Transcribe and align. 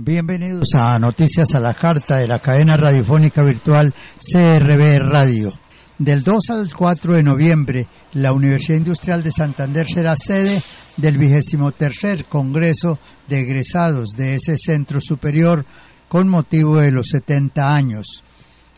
Bienvenidos 0.00 0.76
a 0.76 0.96
Noticias 1.00 1.56
a 1.56 1.58
la 1.58 1.74
Carta 1.74 2.18
de 2.18 2.28
la 2.28 2.38
cadena 2.38 2.76
radiofónica 2.76 3.42
virtual 3.42 3.92
CRB 4.32 4.96
Radio. 5.00 5.52
Del 5.98 6.22
2 6.22 6.50
al 6.50 6.72
4 6.72 7.16
de 7.16 7.22
noviembre, 7.24 7.88
la 8.12 8.32
Universidad 8.32 8.78
Industrial 8.78 9.24
de 9.24 9.32
Santander 9.32 9.88
será 9.88 10.14
sede 10.14 10.62
del 10.96 11.18
vigésimo 11.18 11.72
tercer 11.72 12.26
Congreso 12.26 13.00
de 13.26 13.40
Egresados 13.40 14.10
de 14.16 14.36
ese 14.36 14.56
centro 14.56 15.00
superior 15.00 15.66
con 16.08 16.28
motivo 16.28 16.76
de 16.76 16.92
los 16.92 17.08
70 17.08 17.74
años. 17.74 18.22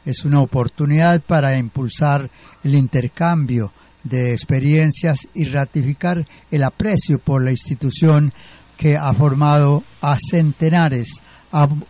Es 0.07 0.25
una 0.25 0.41
oportunidad 0.41 1.21
para 1.21 1.59
impulsar 1.59 2.31
el 2.65 2.75
intercambio 2.75 3.75
de 4.05 4.33
experiencias 4.33 5.29
y 5.35 5.45
ratificar 5.45 6.25
el 6.51 6.65
aprecio 6.65 7.19
por 7.19 7.45
la 7.45 7.51
institución 7.51 8.33
que 8.81 8.97
ha 8.97 9.13
formado 9.13 9.85
a 10.01 10.17
centenares 10.19 11.21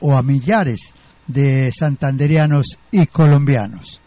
o 0.00 0.16
a 0.16 0.22
millares 0.24 0.92
de 1.28 1.70
santanderianos 1.70 2.80
y 2.90 3.06
colombianos. 3.06 4.00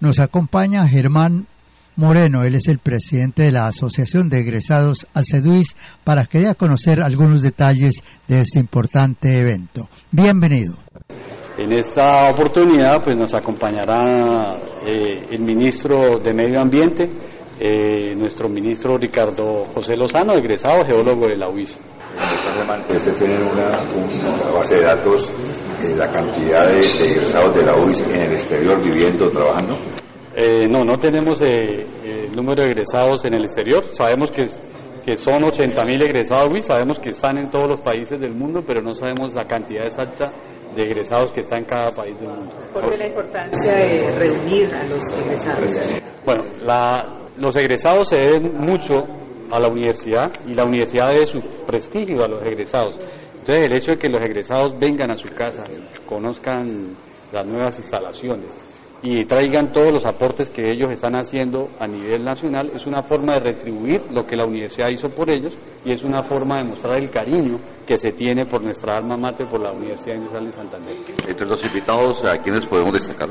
Nos 0.00 0.20
acompaña 0.20 0.86
Germán 0.86 1.46
Moreno, 1.96 2.44
él 2.44 2.56
es 2.56 2.68
el 2.68 2.78
presidente 2.78 3.44
de 3.44 3.52
la 3.52 3.68
Asociación 3.68 4.28
de 4.28 4.40
Egresados 4.40 5.06
ACEDUIS, 5.14 5.74
para 6.04 6.26
que 6.26 6.40
dé 6.40 6.54
conocer 6.56 7.02
algunos 7.02 7.40
detalles 7.40 7.94
de 8.28 8.40
este 8.40 8.58
importante 8.58 9.38
evento. 9.38 9.88
Bienvenido. 10.10 10.74
En 11.56 11.72
esta 11.72 12.28
oportunidad 12.30 13.02
pues 13.02 13.16
nos 13.16 13.32
acompañará 13.32 14.58
eh, 14.86 15.26
el 15.30 15.42
ministro 15.42 16.18
de 16.18 16.34
Medio 16.34 16.60
Ambiente, 16.60 17.04
eh, 17.62 18.14
nuestro 18.16 18.48
ministro 18.48 18.96
Ricardo 18.96 19.66
José 19.74 19.94
Lozano, 19.94 20.32
egresado 20.32 20.82
geólogo 20.82 21.26
de 21.26 21.36
la 21.36 21.50
UIS. 21.50 21.78
Ustedes 22.88 23.16
tienen 23.16 23.42
una, 23.42 23.84
base 24.50 24.76
de 24.76 24.82
datos 24.82 25.30
de 25.82 25.94
la 25.94 26.10
cantidad 26.10 26.68
de, 26.70 26.78
egresados 26.78 27.54
de 27.54 27.62
la 27.62 27.76
UIS 27.76 28.00
en 28.00 28.22
el 28.22 28.32
exterior 28.32 28.82
viviendo, 28.82 29.28
trabajando. 29.30 29.76
Eh, 30.34 30.66
no, 30.68 30.84
no 30.84 30.96
tenemos 30.98 31.42
eh, 31.42 31.86
el 32.02 32.34
número 32.34 32.62
de 32.62 32.70
egresados 32.70 33.26
en 33.26 33.34
el 33.34 33.42
exterior. 33.42 33.84
Sabemos 33.92 34.30
que, 34.30 34.46
que 35.04 35.18
son 35.18 35.42
80.000 35.42 36.02
egresados 36.02 36.48
UIS, 36.48 36.64
sabemos 36.64 36.98
que 36.98 37.10
están 37.10 37.36
en 37.36 37.50
todos 37.50 37.68
los 37.68 37.82
países 37.82 38.18
del 38.18 38.34
mundo, 38.34 38.62
pero 38.66 38.80
no 38.80 38.94
sabemos 38.94 39.34
la 39.34 39.44
cantidad 39.44 39.84
exacta 39.84 40.32
de 40.74 40.82
egresados 40.82 41.30
que 41.32 41.40
está 41.40 41.56
en 41.56 41.66
cada 41.66 41.90
país 41.90 42.18
del 42.18 42.30
mundo. 42.30 42.54
¿Por 42.72 42.88
qué 42.88 42.96
la 42.96 43.06
importancia 43.06 43.72
de 43.72 44.12
reunir 44.12 44.74
a 44.74 44.84
los 44.84 45.04
egresados? 45.12 46.00
Bueno, 46.24 46.44
los 47.36 47.56
egresados 47.56 48.08
se 48.08 48.20
deben 48.20 48.56
mucho 48.58 48.94
a 49.50 49.58
la 49.58 49.68
universidad 49.68 50.30
y 50.46 50.54
la 50.54 50.64
universidad 50.64 51.12
debe 51.12 51.26
su 51.26 51.40
prestigio 51.66 52.24
a 52.24 52.28
los 52.28 52.42
egresados. 52.42 52.96
Entonces 53.38 53.66
el 53.66 53.76
hecho 53.76 53.92
de 53.92 53.98
que 53.98 54.08
los 54.08 54.22
egresados 54.22 54.78
vengan 54.78 55.10
a 55.10 55.16
su 55.16 55.28
casa, 55.30 55.64
conozcan 56.06 56.96
las 57.32 57.46
nuevas 57.46 57.78
instalaciones 57.78 58.60
y 59.02 59.24
traigan 59.24 59.72
todos 59.72 59.92
los 59.92 60.04
aportes 60.04 60.50
que 60.50 60.70
ellos 60.70 60.90
están 60.90 61.14
haciendo 61.14 61.68
a 61.78 61.86
nivel 61.86 62.22
nacional 62.22 62.70
es 62.74 62.86
una 62.86 63.02
forma 63.02 63.34
de 63.34 63.40
retribuir 63.40 64.02
lo 64.12 64.26
que 64.26 64.36
la 64.36 64.44
universidad 64.44 64.90
hizo 64.90 65.08
por 65.08 65.30
ellos 65.30 65.56
y 65.84 65.92
es 65.92 66.04
una 66.04 66.22
forma 66.22 66.58
de 66.58 66.64
mostrar 66.64 66.96
el 66.96 67.10
cariño 67.10 67.58
que 67.86 67.96
se 67.96 68.10
tiene 68.10 68.44
por 68.44 68.62
nuestra 68.62 68.98
alma 68.98 69.16
mater, 69.16 69.48
por 69.48 69.60
la 69.60 69.72
Universidad 69.72 70.16
Industrial 70.16 70.44
de 70.44 70.52
Santander. 70.52 70.96
Entre 71.26 71.46
los 71.46 71.64
invitados, 71.64 72.24
¿a 72.24 72.36
quiénes 72.36 72.66
podemos 72.66 72.92
destacar? 72.92 73.30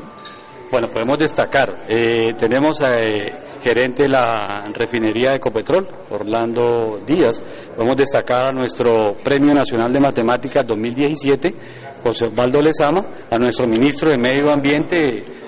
Bueno, 0.70 0.88
podemos 0.88 1.18
destacar, 1.18 1.86
eh, 1.88 2.28
tenemos 2.38 2.80
eh, 2.80 3.32
gerente 3.62 4.04
de 4.04 4.08
la 4.08 4.70
refinería 4.72 5.30
de 5.30 5.36
Ecopetrol, 5.36 5.86
Orlando 6.10 7.00
Díaz. 7.04 7.42
Podemos 7.74 7.96
destacar 7.96 8.48
a 8.48 8.52
nuestro 8.52 9.16
Premio 9.22 9.52
Nacional 9.52 9.92
de 9.92 10.00
Matemáticas 10.00 10.64
2017, 10.66 11.54
José 12.02 12.26
Osvaldo 12.26 12.60
Lezama, 12.60 13.26
a 13.30 13.38
nuestro 13.38 13.66
ministro 13.66 14.10
de 14.10 14.18
Medio 14.18 14.52
Ambiente, 14.52 14.96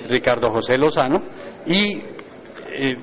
Ricardo 0.08 0.48
José 0.52 0.78
Lozano, 0.78 1.22
y 1.66 1.98
eh, 2.74 2.96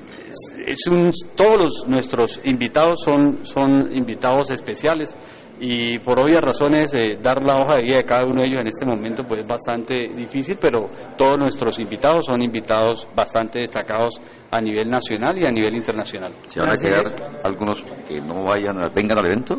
es 0.66 0.86
un, 0.88 1.10
todos 1.36 1.84
nuestros 1.86 2.40
invitados 2.44 3.02
son, 3.04 3.44
son 3.44 3.88
invitados 3.92 4.50
especiales 4.50 5.16
y 5.60 5.98
por 5.98 6.18
obvias 6.18 6.40
razones 6.40 6.92
eh, 6.94 7.18
dar 7.20 7.42
la 7.44 7.60
hoja 7.60 7.76
de 7.76 7.82
vida 7.82 7.98
de 7.98 8.04
cada 8.04 8.24
uno 8.24 8.40
de 8.40 8.48
ellos 8.48 8.60
en 8.60 8.68
este 8.68 8.86
momento 8.86 9.24
pues 9.28 9.40
es 9.40 9.46
bastante 9.46 10.08
difícil, 10.16 10.56
pero 10.58 10.88
todos 11.16 11.38
nuestros 11.38 11.78
invitados 11.78 12.24
son 12.26 12.42
invitados 12.42 13.06
bastante 13.14 13.60
destacados 13.60 14.20
a 14.50 14.60
nivel 14.60 14.88
nacional 14.88 15.38
y 15.38 15.46
a 15.46 15.50
nivel 15.50 15.76
internacional. 15.76 16.32
¿Se 16.46 16.60
van 16.60 16.72
a 16.72 16.78
quedar 16.78 17.40
algunos 17.44 17.84
que 18.08 18.20
no 18.22 18.44
vayan, 18.44 18.76
vengan 18.94 19.18
al 19.18 19.26
evento? 19.26 19.54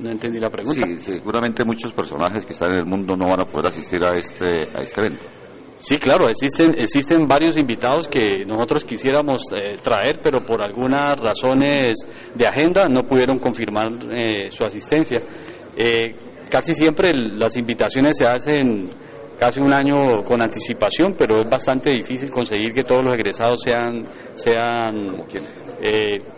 No 0.00 0.10
entendí 0.10 0.38
la 0.38 0.50
pregunta. 0.50 0.86
Sí, 0.98 1.14
seguramente 1.16 1.64
muchos 1.64 1.92
personajes 1.92 2.44
que 2.46 2.52
están 2.52 2.72
en 2.72 2.78
el 2.78 2.86
mundo 2.86 3.16
no 3.16 3.24
van 3.28 3.42
a 3.42 3.44
poder 3.44 3.68
asistir 3.68 4.02
a 4.04 4.16
este, 4.16 4.62
a 4.74 4.82
este 4.82 5.00
evento. 5.00 5.22
Sí, 5.80 5.96
claro, 5.96 6.28
existen, 6.28 6.74
existen 6.78 7.26
varios 7.26 7.56
invitados 7.56 8.06
que 8.06 8.44
nosotros 8.46 8.84
quisiéramos 8.84 9.42
eh, 9.54 9.76
traer, 9.82 10.20
pero 10.22 10.44
por 10.44 10.60
algunas 10.60 11.16
razones 11.18 11.94
de 12.34 12.46
agenda 12.46 12.86
no 12.86 13.02
pudieron 13.02 13.38
confirmar 13.38 13.88
eh, 14.12 14.50
su 14.50 14.62
asistencia. 14.62 15.22
Eh, 15.74 16.14
casi 16.50 16.74
siempre 16.74 17.14
las 17.14 17.56
invitaciones 17.56 18.18
se 18.18 18.26
hacen 18.26 18.90
casi 19.40 19.58
un 19.58 19.72
año 19.72 20.22
con 20.22 20.42
anticipación, 20.42 21.14
pero 21.16 21.40
es 21.40 21.48
bastante 21.48 21.90
difícil 21.90 22.30
conseguir 22.30 22.72
que 22.72 22.84
todos 22.84 23.02
los 23.02 23.14
egresados 23.14 23.62
sean, 23.62 24.06
sean 24.34 25.16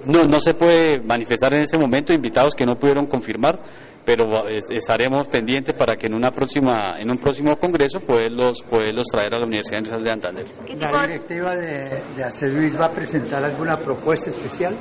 no, 0.07 0.23
no 0.25 0.41
se 0.41 0.55
puede 0.55 1.03
manifestar 1.03 1.53
en 1.55 1.65
ese 1.65 1.79
momento 1.79 2.13
invitados 2.13 2.55
que 2.55 2.65
no 2.65 2.77
pudieron 2.77 3.07
confirmar 3.07 3.59
pero 4.05 4.25
estaremos 4.49 5.29
pendientes 5.29 5.77
para 5.77 5.95
que 5.95 6.07
en 6.07 6.15
una 6.15 6.33
próxima 6.33 6.95
en 6.99 7.11
un 7.11 7.19
próximo 7.19 7.57
congreso 7.57 8.01
poderlos 8.01 8.63
poderlos 8.63 9.07
traer 9.07 9.35
a 9.35 9.39
la 9.39 9.47
Universidad 9.47 9.79
Industrial 9.79 10.05
de 10.05 10.11
Santander. 10.11 10.47
¿La 10.77 11.07
directiva 11.07 11.55
de, 11.55 12.03
de 12.17 12.79
va 12.79 12.87
a 12.87 12.91
presentar 12.91 13.45
alguna 13.45 13.77
propuesta 13.77 14.31
especial? 14.31 14.77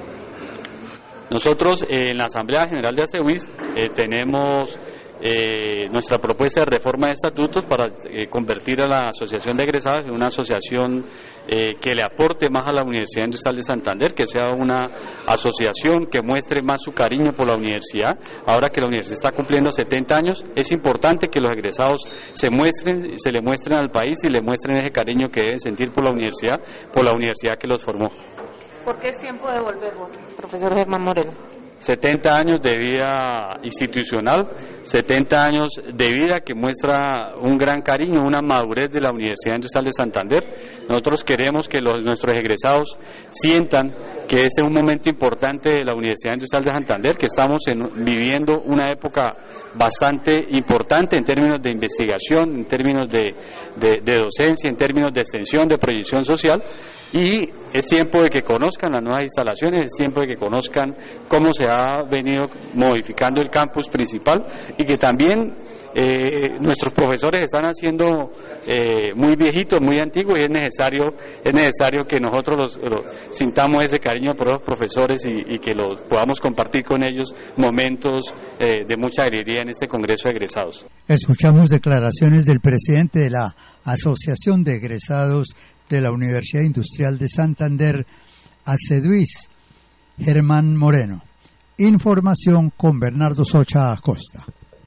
Nosotros 1.29 1.85
en 1.87 2.17
la 2.17 2.25
Asamblea 2.25 2.67
General 2.67 2.93
de 2.93 3.03
ACEWIS 3.03 3.49
eh, 3.75 3.89
tenemos 3.95 4.77
eh, 5.23 5.87
nuestra 5.91 6.17
propuesta 6.17 6.61
de 6.61 6.65
reforma 6.65 7.07
de 7.07 7.13
estatutos 7.13 7.63
para 7.65 7.91
eh, 8.05 8.27
convertir 8.27 8.81
a 8.81 8.87
la 8.87 9.09
Asociación 9.09 9.55
de 9.55 9.63
Egresados 9.63 10.05
en 10.05 10.11
una 10.11 10.27
asociación 10.27 11.05
eh, 11.47 11.75
que 11.79 11.93
le 11.93 12.01
aporte 12.01 12.49
más 12.49 12.67
a 12.67 12.71
la 12.71 12.81
Universidad 12.81 13.25
Industrial 13.25 13.55
de 13.55 13.61
Santander, 13.61 14.13
que 14.15 14.25
sea 14.25 14.45
una 14.45 14.81
asociación 15.27 16.07
que 16.07 16.21
muestre 16.23 16.63
más 16.63 16.81
su 16.81 16.91
cariño 16.91 17.33
por 17.33 17.47
la 17.47 17.55
universidad. 17.55 18.17
Ahora 18.47 18.69
que 18.69 18.81
la 18.81 18.87
universidad 18.87 19.17
está 19.17 19.31
cumpliendo 19.31 19.71
70 19.71 20.15
años, 20.15 20.45
es 20.55 20.71
importante 20.71 21.27
que 21.27 21.39
los 21.39 21.53
egresados 21.53 22.01
se 22.33 22.49
muestren, 22.49 23.17
se 23.19 23.31
le 23.31 23.41
muestren 23.41 23.77
al 23.77 23.91
país 23.91 24.23
y 24.23 24.29
le 24.29 24.41
muestren 24.41 24.77
ese 24.77 24.91
cariño 24.91 25.29
que 25.29 25.41
deben 25.41 25.59
sentir 25.59 25.91
por 25.91 26.03
la 26.03 26.11
universidad, 26.11 26.59
por 26.91 27.03
la 27.03 27.11
universidad 27.11 27.55
que 27.55 27.67
los 27.67 27.83
formó. 27.83 28.11
¿Por 28.83 28.99
qué 28.99 29.09
es 29.09 29.19
tiempo 29.19 29.51
de 29.51 29.59
volver, 29.59 29.93
profesor 30.35 30.73
Germán 30.73 31.03
Moreno? 31.03 31.60
70 31.81 32.37
años 32.37 32.61
de 32.61 32.77
vida 32.77 33.59
institucional, 33.63 34.47
70 34.83 35.43
años 35.43 35.69
de 35.91 36.13
vida 36.13 36.39
que 36.39 36.53
muestra 36.53 37.33
un 37.41 37.57
gran 37.57 37.81
cariño, 37.81 38.21
una 38.23 38.39
madurez 38.39 38.89
de 38.91 39.01
la 39.01 39.09
Universidad 39.09 39.55
Industrial 39.55 39.85
de 39.85 39.91
Santander. 39.91 40.43
Nosotros 40.87 41.23
queremos 41.23 41.67
que 41.67 41.81
los, 41.81 42.03
nuestros 42.03 42.35
egresados 42.35 42.99
sientan 43.31 43.91
que 44.27 44.45
este 44.45 44.61
es 44.61 44.67
un 44.67 44.73
momento 44.73 45.09
importante 45.09 45.69
de 45.69 45.83
la 45.83 45.93
Universidad 45.93 46.35
Industrial 46.35 46.63
de 46.63 46.69
Santander, 46.69 47.17
que 47.17 47.25
estamos 47.25 47.63
viviendo 47.95 48.61
una 48.65 48.85
época 48.85 49.31
bastante 49.73 50.33
importante 50.51 51.17
en 51.17 51.23
términos 51.23 51.57
de 51.63 51.71
investigación, 51.71 52.57
en 52.57 52.65
términos 52.65 53.09
de 53.09 54.17
docencia, 54.19 54.69
en 54.69 54.77
términos 54.77 55.11
de 55.11 55.21
extensión, 55.21 55.67
de 55.67 55.79
proyección 55.79 56.23
social, 56.23 56.61
y 57.13 57.49
es 57.73 57.85
tiempo 57.85 58.21
de 58.21 58.29
que 58.29 58.41
conozcan 58.41 58.91
las 58.91 59.01
nuevas 59.01 59.23
instalaciones, 59.23 59.83
es 59.83 59.93
tiempo 59.97 60.21
de 60.21 60.27
que 60.27 60.35
conozcan 60.35 60.93
cómo 61.27 61.53
se 61.53 61.65
ha 61.65 62.03
venido 62.09 62.47
modificando 62.73 63.41
el 63.41 63.49
campus 63.49 63.87
principal 63.89 64.45
y 64.77 64.83
que 64.83 64.97
también 64.97 65.53
eh, 65.93 66.57
nuestros 66.59 66.93
profesores 66.93 67.43
están 67.43 67.65
haciendo 67.65 68.31
eh, 68.67 69.11
muy 69.15 69.35
viejitos, 69.35 69.81
muy 69.81 69.99
antiguos 69.99 70.39
y 70.39 70.45
es 70.45 70.49
necesario, 70.49 71.13
es 71.43 71.53
necesario 71.53 72.05
que 72.07 72.19
nosotros 72.19 72.77
los, 72.81 73.01
sintamos 73.29 73.83
ese 73.83 73.99
cariño 73.99 74.33
por 74.35 74.49
los 74.49 74.61
profesores 74.61 75.25
y, 75.25 75.59
que 75.59 75.75
los 75.75 76.01
podamos 76.03 76.39
compartir 76.39 76.83
con 76.83 77.03
ellos 77.03 77.33
momentos 77.57 78.33
eh, 78.59 78.79
de 78.87 78.97
mucha 78.97 79.23
alegría 79.23 79.61
en 79.61 79.69
este 79.69 79.87
Congreso 79.87 80.27
de 80.27 80.35
Egresados. 80.35 80.85
Escuchamos 81.07 81.69
declaraciones 81.69 82.45
del 82.45 82.61
presidente 82.61 83.19
de 83.19 83.29
la 83.29 83.55
Asociación 83.83 84.63
de 84.63 84.77
Egresados 84.77 85.55
de 85.95 86.01
la 86.01 86.11
Universidad 86.11 86.63
Industrial 86.63 87.17
de 87.17 87.27
Santander, 87.27 88.05
ACEDUIS, 88.65 89.49
Germán 90.17 90.77
Moreno. 90.77 91.21
Información 91.77 92.71
con 92.77 92.99
Bernardo 92.99 93.43
Socha 93.43 93.91
Acosta. 93.91 94.45